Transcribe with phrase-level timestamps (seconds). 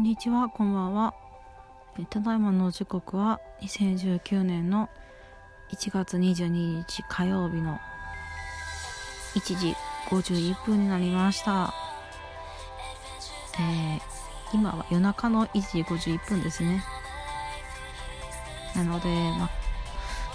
[0.00, 1.12] こんにちは、こんばんは。
[2.08, 4.88] ただいまの時刻は2019年の
[5.72, 7.78] 1月22日火曜日の
[9.34, 9.76] 1時
[10.08, 11.74] 51分になりました。
[13.58, 14.00] えー
[14.54, 16.82] 今は夜中の1時51分ですね。
[18.74, 19.06] なので、
[19.38, 19.50] まあ、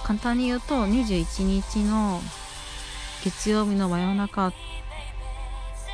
[0.04, 2.22] 簡単に言うと21日の
[3.24, 4.54] 月曜日の真夜中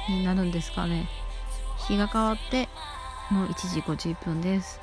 [0.10, 1.08] になるんですかね。
[1.88, 2.68] 日が変わって
[3.34, 4.80] の1時51分です。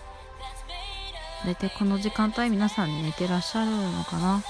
[1.44, 4.42] 大体この時間帯皆さん寝てらっしゃるのかな？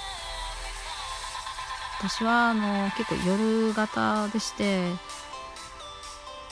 [1.99, 4.93] 私はあの結構夜型でして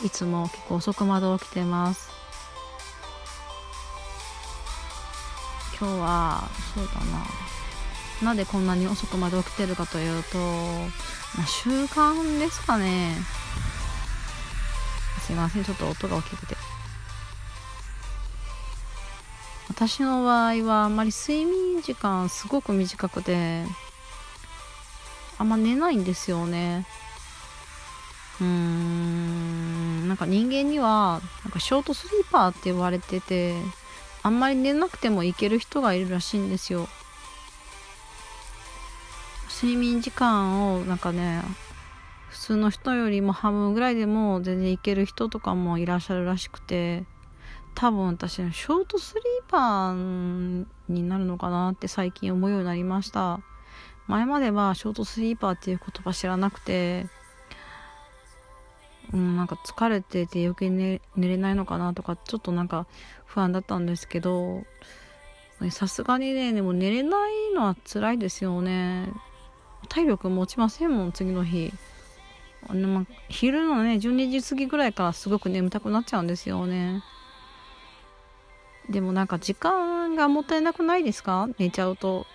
[0.04, 2.10] いつも結構遅くまで起きてます。
[5.78, 7.24] 今日はそうだな。
[8.22, 13.14] なんでこんなに遅くまで起きてるかというと、まあ習慣ですかね。
[15.20, 15.64] すいません。
[15.64, 16.56] ちょっと音が大きくて。
[19.76, 23.62] 私の場合はあまり睡眠時間すごく短くて
[25.36, 26.86] あんま寝ないんですよね。
[28.40, 33.54] うーんなんか人間にはなんかショートスリーパーって言われてて
[34.22, 36.88] あんまり寝なくてもいける人がいるらしいんですよ。
[39.50, 41.42] 睡眠時間をなんかね
[42.30, 47.04] 普通の人よりも半分ぐらいでも全然いける人とかもいらっしゃるらしくて。
[47.76, 53.40] 多分私のショートスリーパーになるのかなって最近思うようになりました。
[54.06, 57.06] 前まではショートスリーパーっていう言葉知らなくて
[59.12, 62.86] うんなんか疲れてて余計寝寝れないのかなとかちょっとなんか
[63.24, 64.64] 不安だったんですけど
[65.70, 69.08] さすがにねでも寝れないのは辛いですよね。
[69.88, 71.72] 体力持ちませんもん次の日。
[72.68, 77.02] あのま昼のね12時過ぎぐらいからすごく眠たくなっちゃうんですよね。
[78.90, 81.48] でもなんか時間がもったいなくないですか？
[81.58, 82.26] 寝ちゃうと。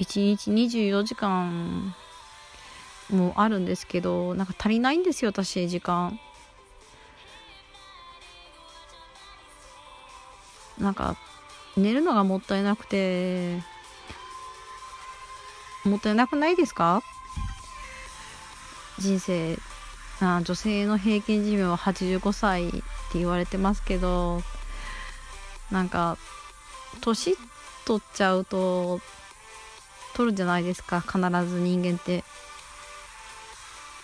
[0.00, 1.94] 1日24時間
[3.10, 6.18] もあるんですけどなんか足りないんですよ私時間。
[10.78, 11.16] なんか
[11.76, 13.62] 寝るのがもったいなくて
[15.84, 17.02] もったいなくないですか？
[18.98, 19.56] 人生。
[20.20, 22.80] あ女性の平均寿命は85歳って
[23.14, 24.40] 言われてますけど
[25.72, 26.18] なんか
[27.00, 27.36] 年
[27.86, 29.00] 取っちゃうと
[30.14, 32.22] 取るじゃないですか必ず人間って。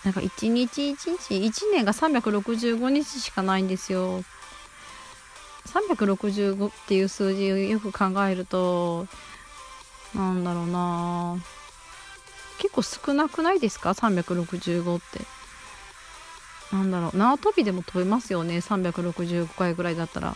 [0.03, 4.23] なんか一日一日1年が365日しかないんですよ。
[5.67, 9.07] 365っていう数字をよく考えると
[10.15, 11.37] なんだろうな。
[12.59, 15.21] 結構少なくないですか？365って。
[16.75, 17.17] なんだろう。
[17.17, 18.57] 縄跳びでも飛べますよね。
[18.57, 20.35] 365回ぐらいだったら。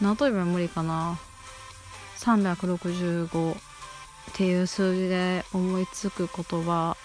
[0.00, 1.18] 縄跳びは無理かな。
[2.18, 3.58] 365っ
[4.34, 6.96] ていう数字で思いつく言葉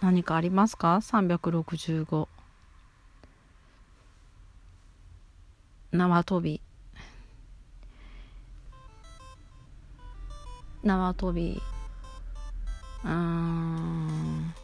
[0.00, 2.28] 何かありますか？365
[5.92, 6.60] 縄跳び。
[10.82, 11.60] 縄跳び。
[13.04, 14.54] うーん。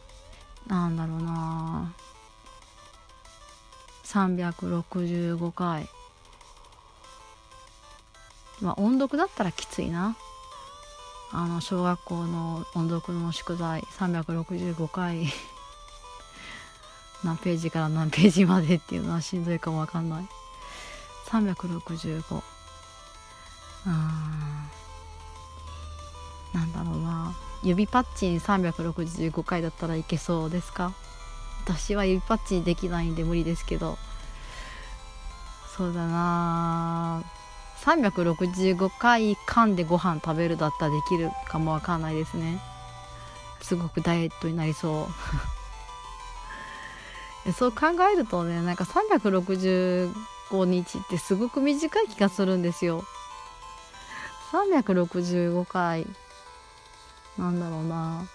[0.67, 1.93] なんだろうな。
[4.03, 5.87] 365回。
[8.61, 10.15] まあ音読だったらきついな。
[11.31, 15.27] あの小学校の音読の宿題365回。
[17.23, 20.27] 何ページから何ページまでっていうのはしんどいかもわかんない。
[21.27, 23.89] 365うー。
[23.91, 24.69] ん
[26.53, 27.35] なんだろうな。
[27.61, 30.93] 指パッチン365回だったらいけそうですか？
[31.65, 33.97] 私は指パッチンできないんで無理ですけど。
[35.77, 37.23] そうだな
[37.85, 42.59] 365回噛んでご飯食べるだったらできるかもわかんないですね。
[43.61, 45.07] すごくダイエットになりそ
[47.45, 47.51] う。
[47.53, 50.11] そう考えるとねなんか365
[50.65, 53.03] 日ってすごく短い気がするんですよ。
[54.51, 56.05] 365回
[57.37, 58.25] なんだろうな。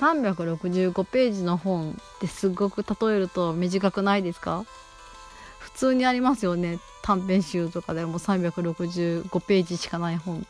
[0.00, 4.64] 365ページの本ってすごく例えると短くないですか？
[5.72, 6.78] 普通にありますよね。
[7.02, 10.46] 短編集とかでも365ページしかない本。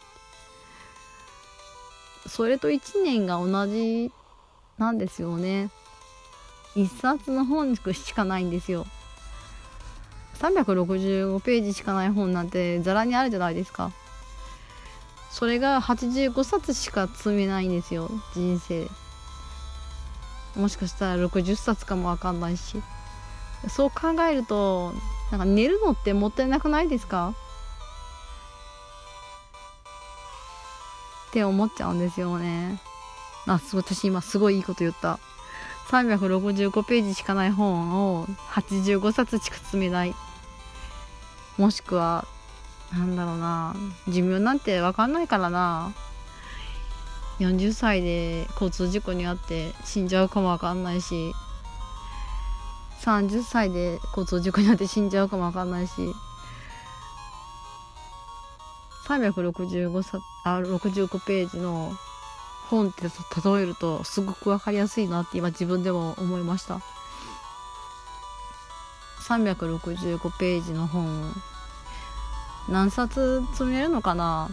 [2.26, 4.12] それと1年が同じ
[4.78, 5.70] なんですよね。
[6.74, 8.86] 一冊の本しかないんですよ。
[10.38, 13.92] 365ページしかない本なんてざらにあるじゃないですか。
[15.30, 18.10] それが85冊しか積めないんですよ。
[18.34, 18.88] 人生。
[20.56, 22.82] もしかしたら60冊かもわかんないし。
[23.68, 24.92] そう考えると
[25.30, 27.34] なんか寝るのってもったいなくないですか？
[31.30, 32.78] って思っちゃうんですよね。
[33.46, 35.18] あ、すごい、私今すごいいいこと言った。
[35.88, 40.14] 365ページしかない本を85冊しか積めない。
[41.56, 42.26] もしくは、
[42.92, 43.74] なんだろうな。
[44.08, 45.92] 寿命なんてわかんないからな。
[47.40, 51.32] 40歳で交通事故に遭って死んじゃうかもわかんないし、
[53.04, 56.14] 30歳で交通事故に遭って死んじゃうかもわかんないし、
[59.06, 61.92] 365冊あ65ページの
[62.70, 63.10] 本って例
[63.62, 66.80] えるとすごく分かりやすいなって今自分でも思いました。
[69.22, 71.32] 365ページの本。
[72.68, 74.48] 何冊積めるのかな？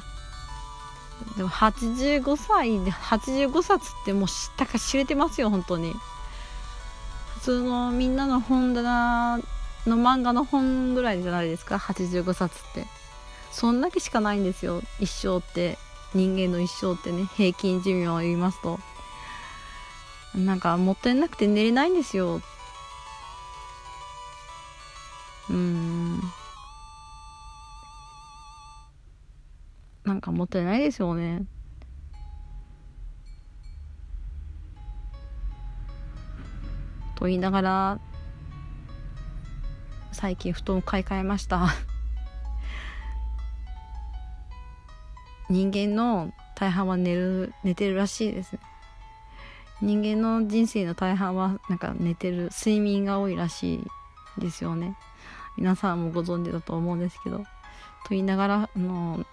[1.38, 5.94] でも85歳で85冊ってもう知ったか知れてますよ本当に。
[7.40, 9.38] 普通のみんなの本棚
[9.88, 12.86] の漫画の本ぐらいじゃないですか？85冊って。
[13.52, 14.82] そんだけしかないんですよ。
[15.00, 15.78] 一生って。
[16.14, 17.28] 人間の一生ってね。
[17.38, 18.78] 平均寿命を言いますと。
[20.36, 22.42] なんかもったいなくて寝れないんですよ。
[25.50, 26.20] うん。
[30.04, 31.44] なんかもったいないですよね。
[37.20, 38.00] と言いながら
[40.12, 41.68] 最近布団を買い替えました。
[45.50, 48.60] 人間の大半は寝る寝てるらしいです
[49.82, 53.76] 人間の人生の大半はなんか寝てる睡眠が多いらし
[54.38, 54.96] いですよね。
[55.58, 57.40] 皆さんもご存知だと思うんですけど。
[57.40, 57.46] と
[58.12, 59.26] 言いながらあの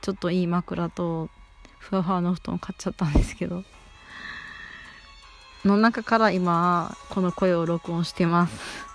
[0.00, 1.28] ちょっといい枕と
[1.78, 3.64] ふわふわの布団買っちゃったんですけど。
[5.64, 8.88] の中から今この声を録音してます。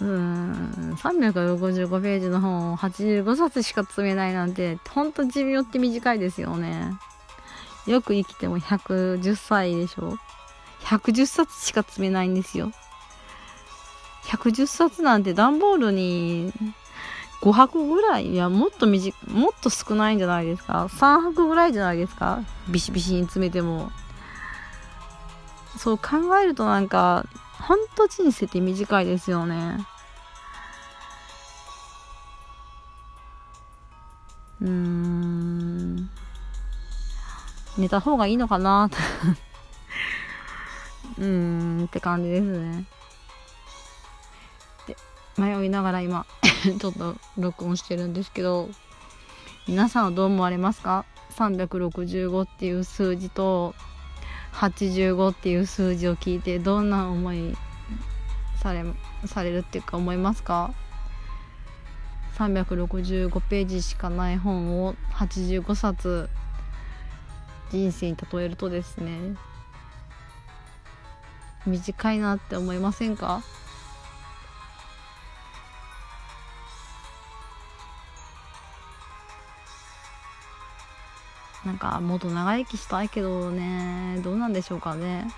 [0.00, 6.92] うん365ページの本を85冊しか積めないなんてほんと寿命って短いですよね。
[7.86, 10.18] よく生きても110歳でしょ。
[10.80, 12.72] 110冊しか積めないんですよ。
[14.24, 16.52] 110冊なんて段ボールに
[17.40, 20.86] 5箱ぐらいいやもっと短もっと少ないんじゃないですか。
[20.86, 22.40] 3箱ぐらいじゃないですか。
[22.68, 23.92] ビシビシに詰めても。
[25.76, 27.26] そう考えるとなんか
[27.60, 29.86] ほんと人生って短いですよね。
[34.60, 36.10] うーん。
[37.78, 38.90] 寝た方がいいのかな？
[41.18, 41.26] うー
[41.82, 42.84] んって感じですね。
[44.86, 44.96] で
[45.36, 46.26] 迷いながら今
[46.80, 48.68] ちょっと録音してるんですけど
[49.66, 51.04] 皆さんはどう思われますか
[51.36, 53.74] ？365っていう数字と
[54.52, 57.56] 85っていう数字を聞いてどんな思い
[58.60, 58.84] され
[59.24, 60.72] されるっていうか思いますか
[62.36, 66.28] ？365ページしかない本を85冊
[67.70, 69.36] 人生に例えるとですね
[71.66, 73.42] 短いなって思いませんか？
[81.64, 85.28] なんかもっと長生きしたいけどねどうなんでしょうかね。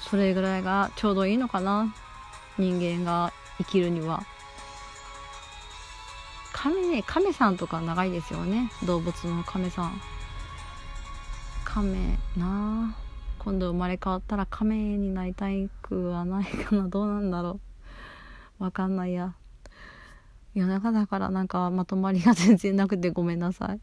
[0.00, 1.92] それぐらいがちょうどいいのかな
[2.58, 4.22] 人間が生きるには。
[6.52, 10.00] 亀ね亀さんとか長いですよね動物の亀さん。
[11.64, 12.96] 亀なあ
[13.38, 17.60] 今度生まれ変わったら亀になりたいくはないかなどうなんだろ
[18.60, 18.64] う。
[18.64, 19.34] わかんないや。
[20.54, 23.80] 夜中だからなんかまとまりが全然なくてごめんなさい。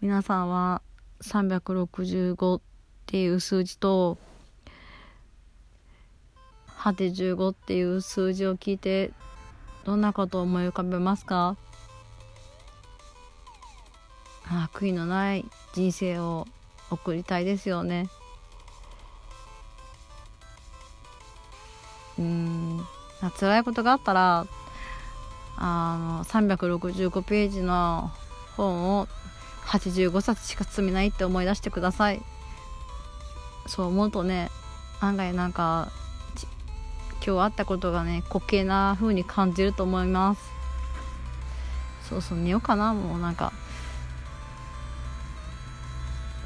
[0.00, 0.80] 皆さんは
[1.22, 2.60] 365っ
[3.04, 4.16] ていう数字と
[6.78, 9.12] 85っていう数字を聞いて
[9.84, 11.58] どんなことを思い浮かべますか？
[14.46, 16.46] あ悔いのない人生を
[16.90, 18.08] 送りたいですよね。
[22.18, 22.80] うん。
[23.38, 24.46] 辛いことがあったら
[25.56, 28.10] あの365ページの
[28.56, 29.08] 本を
[29.66, 32.22] 85冊しか積めないって思い出してください。
[33.66, 34.50] そう思うとね
[35.00, 35.90] 案外なんか
[37.24, 40.40] 今日あったことがね滑稽な風に感じると思います。
[42.08, 42.94] そうそう寝ようかな。
[42.94, 43.52] もうなんか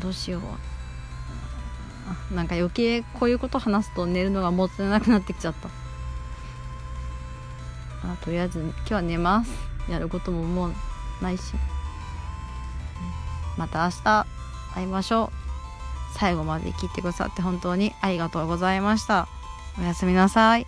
[0.01, 2.35] どうしよう。
[2.35, 5.69] なんか余計こういうこと話すと寝るのがもったいなくなってきちゃった。
[8.07, 9.51] あとりあえず今日は寝ます。
[9.91, 10.75] やることももう
[11.23, 11.55] ないし。
[13.57, 14.27] また明日
[14.75, 16.19] 会いましょう。
[16.19, 19.29] 最後まで聞いてくださって本当にありがとうございました。
[19.79, 20.67] おやすみなさい。